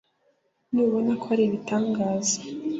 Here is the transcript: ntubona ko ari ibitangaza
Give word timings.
ntubona 0.71 1.11
ko 1.21 1.25
ari 1.33 1.43
ibitangaza 1.45 2.37